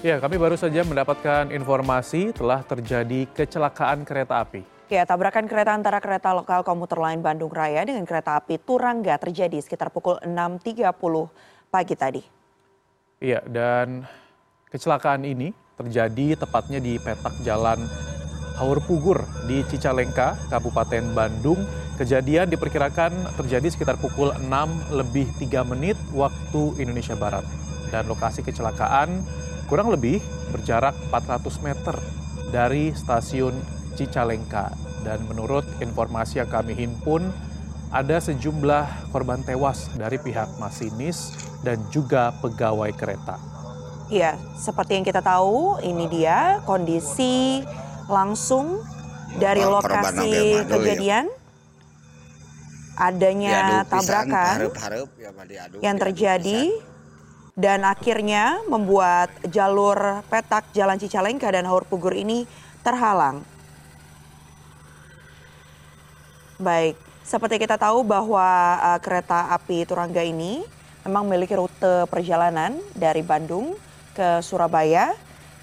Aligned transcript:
Ya, 0.00 0.16
kami 0.16 0.40
baru 0.40 0.56
saja 0.56 0.80
mendapatkan 0.80 1.52
informasi 1.52 2.32
telah 2.32 2.64
terjadi 2.64 3.28
kecelakaan 3.36 4.08
kereta 4.08 4.40
api. 4.40 4.64
Ya, 4.88 5.04
tabrakan 5.04 5.44
kereta 5.44 5.76
antara 5.76 6.00
kereta 6.00 6.32
lokal 6.32 6.64
komuter 6.64 6.96
lain 6.96 7.20
Bandung 7.20 7.52
Raya 7.52 7.84
dengan 7.84 8.08
kereta 8.08 8.40
api 8.40 8.56
Turangga 8.64 9.20
terjadi 9.20 9.60
sekitar 9.60 9.92
pukul 9.92 10.16
6.30 10.24 10.88
pagi 11.68 11.94
tadi. 12.00 12.22
Iya, 13.20 13.44
dan 13.44 14.08
kecelakaan 14.72 15.20
ini 15.28 15.52
terjadi 15.76 16.48
tepatnya 16.48 16.80
di 16.80 16.96
petak 16.96 17.36
jalan 17.44 17.84
Haur 18.56 18.80
Pugur 18.80 19.20
di 19.44 19.60
Cicalengka, 19.68 20.32
Kabupaten 20.48 21.12
Bandung. 21.12 21.60
Kejadian 22.00 22.48
diperkirakan 22.48 23.36
terjadi 23.36 23.68
sekitar 23.68 24.00
pukul 24.00 24.32
6 24.32 24.48
lebih 24.96 25.28
3 25.36 25.60
menit 25.68 26.00
waktu 26.16 26.80
Indonesia 26.80 27.12
Barat. 27.20 27.44
Dan 27.92 28.08
lokasi 28.08 28.40
kecelakaan 28.40 29.39
kurang 29.70 29.94
lebih 29.94 30.18
berjarak 30.50 30.98
400 31.14 31.62
meter 31.62 31.94
dari 32.50 32.90
stasiun 32.90 33.54
Cicalengka. 33.94 34.74
Dan 35.06 35.22
menurut 35.30 35.62
informasi 35.78 36.42
yang 36.42 36.50
kami 36.50 36.74
himpun, 36.74 37.30
ada 37.94 38.18
sejumlah 38.18 39.14
korban 39.14 39.40
tewas 39.46 39.88
dari 39.94 40.18
pihak 40.18 40.58
masinis 40.58 41.38
dan 41.62 41.78
juga 41.94 42.34
pegawai 42.42 42.90
kereta. 42.98 43.38
Iya, 44.10 44.34
seperti 44.58 44.98
yang 44.98 45.06
kita 45.06 45.22
tahu, 45.22 45.78
ini 45.86 46.10
dia 46.10 46.58
kondisi 46.66 47.62
langsung 48.10 48.82
dari 49.38 49.62
lokasi 49.62 50.66
kejadian 50.66 51.30
adanya 52.98 53.86
tabrakan 53.86 54.74
ya, 55.48 55.64
yang 55.80 55.96
terjadi 55.96 56.74
dan 57.60 57.84
akhirnya 57.84 58.56
membuat 58.64 59.28
jalur 59.52 60.24
petak 60.32 60.72
Jalan 60.72 60.96
Cicalengka 60.96 61.52
dan 61.52 61.68
Haur 61.68 61.84
Pugur 61.84 62.16
ini 62.16 62.48
terhalang. 62.80 63.44
Baik, 66.56 66.96
seperti 67.20 67.60
kita 67.60 67.76
tahu 67.76 68.00
bahwa 68.00 68.80
uh, 68.80 68.98
kereta 69.04 69.52
api 69.52 69.84
Turangga 69.84 70.24
ini 70.24 70.64
memang 71.04 71.28
memiliki 71.28 71.52
rute 71.52 72.08
perjalanan 72.08 72.80
dari 72.96 73.20
Bandung 73.20 73.76
ke 74.16 74.40
Surabaya, 74.40 75.12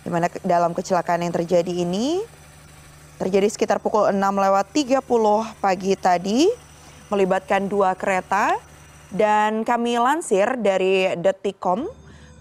di 0.06 0.10
mana 0.14 0.30
dalam 0.46 0.78
kecelakaan 0.78 1.26
yang 1.26 1.34
terjadi 1.34 1.74
ini 1.82 2.22
terjadi 3.18 3.50
sekitar 3.50 3.82
pukul 3.82 4.14
6 4.14 4.22
lewat 4.22 4.66
30 4.70 5.02
pagi 5.58 5.98
tadi, 5.98 6.46
melibatkan 7.10 7.66
dua 7.66 7.98
kereta 7.98 8.54
dan 9.12 9.64
kami 9.64 9.96
lansir 9.96 10.60
dari 10.60 11.16
Detikcom 11.16 11.88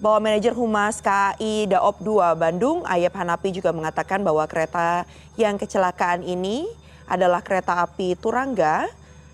bahwa 0.03 0.29
manajer 0.29 0.53
Humas 0.53 1.01
KAI 1.01 1.71
Daop 1.71 2.03
2 2.03 2.37
Bandung, 2.37 2.83
Ayep 2.85 3.15
Hanapi 3.17 3.55
juga 3.55 3.73
mengatakan 3.73 4.21
bahwa 4.21 4.45
kereta 4.45 5.07
yang 5.41 5.57
kecelakaan 5.57 6.21
ini 6.27 6.69
adalah 7.07 7.41
kereta 7.41 7.81
api 7.87 8.19
Turangga 8.19 8.91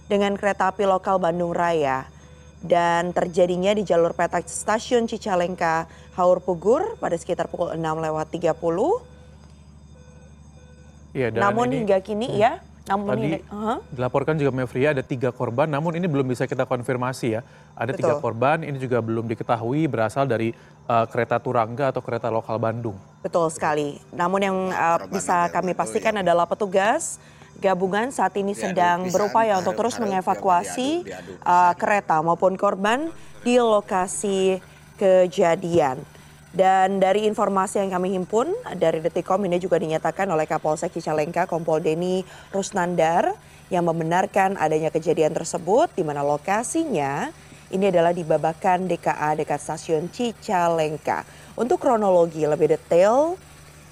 dengan 0.06 0.36
kereta 0.36 0.70
api 0.70 0.84
lokal 0.86 1.18
Bandung 1.18 1.56
Raya. 1.56 2.06
Dan 2.62 3.10
terjadinya 3.10 3.74
di 3.74 3.82
jalur 3.82 4.14
petak 4.14 4.46
stasiun 4.46 5.10
Cicalengka, 5.10 5.90
Haur 6.14 6.38
Pugur 6.38 6.94
pada 7.02 7.18
sekitar 7.18 7.50
pukul 7.50 7.74
6 7.74 7.82
lewat 7.82 8.30
30. 8.30 8.54
Ya, 11.12 11.28
Namun 11.34 11.74
ini, 11.74 11.82
hingga 11.82 11.98
kini 11.98 12.30
hmm. 12.30 12.38
ya 12.38 12.62
namun 12.82 13.14
Tadi 13.14 13.22
ini, 13.22 13.38
uh-huh. 13.46 13.78
dilaporkan 13.94 14.34
juga 14.34 14.50
Mevria 14.50 14.90
ada 14.90 15.06
tiga 15.06 15.30
korban, 15.30 15.70
namun 15.70 15.94
ini 15.94 16.10
belum 16.10 16.26
bisa 16.26 16.50
kita 16.50 16.66
konfirmasi 16.66 17.38
ya. 17.38 17.40
Ada 17.78 17.94
Betul. 17.94 17.98
tiga 18.02 18.14
korban, 18.18 18.66
ini 18.66 18.74
juga 18.82 18.98
belum 18.98 19.30
diketahui 19.30 19.86
berasal 19.86 20.26
dari 20.26 20.50
uh, 20.90 21.06
kereta 21.06 21.38
Turangga 21.38 21.94
atau 21.94 22.02
kereta 22.02 22.26
lokal 22.26 22.58
Bandung. 22.58 22.98
Betul 23.22 23.46
sekali. 23.54 24.02
Namun 24.10 24.40
yang 24.42 24.56
uh, 24.74 25.06
bisa 25.06 25.46
kami 25.54 25.78
pastikan 25.78 26.18
ya. 26.18 26.26
adalah 26.26 26.42
petugas 26.50 27.22
gabungan 27.62 28.10
saat 28.10 28.34
ini 28.34 28.58
sedang 28.58 29.06
berupaya 29.14 29.62
untuk 29.62 29.78
terus 29.78 29.94
mengevakuasi 30.02 31.06
uh, 31.46 31.72
kereta 31.78 32.18
maupun 32.18 32.58
korban 32.58 33.14
di 33.46 33.62
lokasi 33.62 34.58
kejadian. 34.98 36.02
Dan 36.52 37.00
dari 37.00 37.24
informasi 37.24 37.80
yang 37.80 37.96
kami 37.96 38.12
himpun 38.12 38.52
dari 38.76 39.00
Detikom 39.00 39.40
ini 39.48 39.56
juga 39.56 39.80
dinyatakan 39.80 40.28
oleh 40.28 40.44
Kapolsek 40.44 40.92
Cicalengka 40.92 41.48
Kompol 41.48 41.80
Deni 41.80 42.20
Rusnandar 42.52 43.32
yang 43.72 43.88
membenarkan 43.88 44.60
adanya 44.60 44.92
kejadian 44.92 45.32
tersebut 45.32 45.88
di 45.96 46.04
mana 46.04 46.20
lokasinya 46.20 47.32
ini 47.72 47.88
adalah 47.88 48.12
di 48.12 48.20
Babakan 48.20 48.84
DKA 48.84 49.32
dekat 49.32 49.64
stasiun 49.64 50.12
Cicalengka. 50.12 51.24
Untuk 51.56 51.80
kronologi 51.80 52.44
lebih 52.44 52.76
detail 52.76 53.40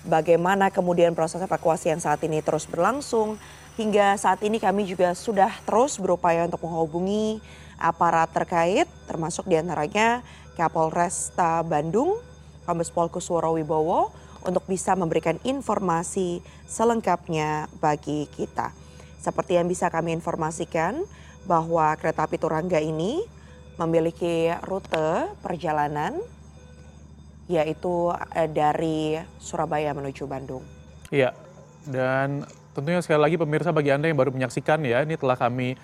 bagaimana 0.04 0.68
kemudian 0.68 1.16
proses 1.16 1.40
evakuasi 1.40 1.88
yang 1.88 2.00
saat 2.04 2.20
ini 2.28 2.44
terus 2.44 2.68
berlangsung 2.68 3.40
hingga 3.80 4.20
saat 4.20 4.44
ini 4.44 4.60
kami 4.60 4.84
juga 4.84 5.16
sudah 5.16 5.48
terus 5.64 5.96
berupaya 5.96 6.44
untuk 6.44 6.60
menghubungi 6.60 7.40
aparat 7.80 8.28
terkait 8.36 8.84
termasuk 9.08 9.48
di 9.48 9.56
antaranya 9.56 10.20
Kapolresta 10.60 11.64
Bandung 11.64 12.20
Kombes 12.70 12.94
Pol 12.94 13.10
Kusworo 13.10 13.58
Wibowo 13.58 14.14
untuk 14.46 14.62
bisa 14.70 14.94
memberikan 14.94 15.42
informasi 15.42 16.38
selengkapnya 16.70 17.66
bagi 17.82 18.30
kita. 18.30 18.70
Seperti 19.18 19.58
yang 19.58 19.66
bisa 19.66 19.90
kami 19.90 20.14
informasikan 20.14 21.02
bahwa 21.50 21.98
kereta 21.98 22.30
api 22.30 22.38
Turangga 22.38 22.78
ini 22.78 23.18
memiliki 23.74 24.54
rute 24.62 25.34
perjalanan 25.42 26.22
yaitu 27.50 28.14
eh, 28.38 28.46
dari 28.46 29.18
Surabaya 29.42 29.90
menuju 29.90 30.30
Bandung. 30.30 30.62
Iya, 31.10 31.34
dan 31.90 32.46
tentunya 32.70 33.02
sekali 33.02 33.18
lagi 33.26 33.34
pemirsa 33.34 33.74
bagi 33.74 33.90
Anda 33.90 34.06
yang 34.06 34.14
baru 34.14 34.30
menyaksikan 34.30 34.86
ya, 34.86 35.02
ini 35.02 35.18
telah 35.18 35.34
kami 35.34 35.74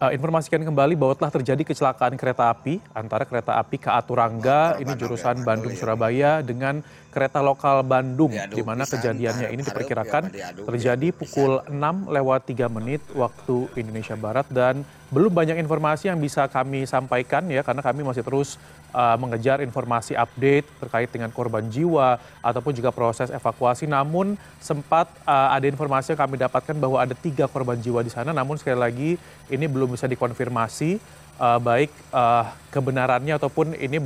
uh, 0.00 0.10
informasikan 0.10 0.62
kembali 0.62 0.98
bahwa 0.98 1.14
telah 1.14 1.32
terjadi 1.34 1.62
kecelakaan 1.62 2.18
kereta 2.18 2.50
api 2.50 2.82
antara 2.96 3.22
kereta 3.28 3.58
api 3.60 3.76
KA 3.78 4.00
Turangga 4.02 4.80
ini 4.82 4.92
jurusan 4.98 5.46
Bandung 5.46 5.74
Surabaya 5.76 6.42
dengan 6.42 6.82
kereta 7.14 7.38
lokal 7.38 7.86
Bandung 7.86 8.34
di 8.34 8.62
mana 8.66 8.82
kejadiannya 8.82 9.54
ini 9.54 9.62
diperkirakan 9.62 10.34
terjadi 10.66 11.08
pukul 11.14 11.62
6 11.70 12.10
lewat 12.10 12.40
3 12.50 12.66
menit 12.74 13.02
waktu 13.14 13.70
Indonesia 13.78 14.18
Barat 14.18 14.46
dan 14.50 14.82
belum 15.14 15.30
banyak 15.30 15.62
informasi 15.62 16.10
yang 16.10 16.18
bisa 16.18 16.50
kami 16.50 16.82
sampaikan 16.90 17.46
ya 17.46 17.62
karena 17.62 17.86
kami 17.86 18.02
masih 18.02 18.26
terus 18.26 18.58
uh, 18.90 19.14
mengejar 19.14 19.62
informasi 19.62 20.18
update 20.18 20.66
terkait 20.82 21.06
dengan 21.14 21.30
korban 21.30 21.62
jiwa 21.70 22.18
ataupun 22.42 22.74
juga 22.74 22.90
proses 22.90 23.30
evakuasi 23.30 23.86
namun 23.86 24.34
sempat 24.58 25.06
uh, 25.22 25.54
ada 25.54 25.70
informasi 25.70 26.18
yang 26.18 26.20
kami 26.26 26.34
dapatkan 26.42 26.74
bahwa 26.74 26.98
ada 26.98 27.14
tiga 27.14 27.46
korban 27.46 27.78
jiwa 27.78 28.02
di 28.02 28.10
sana 28.10 28.34
namun 28.34 28.58
sekali 28.58 28.78
lagi 28.82 29.10
ini 29.46 29.70
belum 29.70 29.94
bisa 29.94 30.10
dikonfirmasi 30.10 30.98
uh, 31.38 31.58
baik 31.62 31.90
uh, 32.10 32.50
kebenarannya 32.70 33.38
ataupun 33.38 33.74
ini 33.78 33.98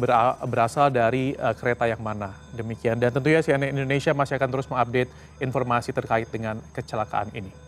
berasal 0.44 0.92
dari 0.92 1.32
uh, 1.36 1.52
kereta 1.56 1.88
yang 1.88 2.00
mana. 2.00 2.36
Demikian 2.52 3.00
dan 3.00 3.12
tentunya 3.12 3.40
CNN 3.44 3.72
Indonesia 3.72 4.12
masih 4.12 4.36
akan 4.36 4.50
terus 4.52 4.68
mengupdate 4.68 5.10
informasi 5.40 5.90
terkait 5.92 6.28
dengan 6.28 6.60
kecelakaan 6.72 7.32
ini. 7.32 7.67